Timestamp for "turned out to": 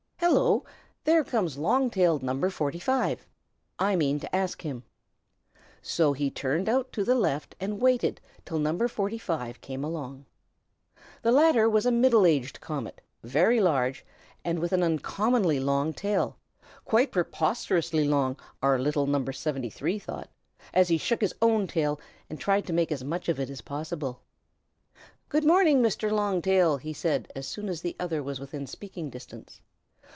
6.29-7.03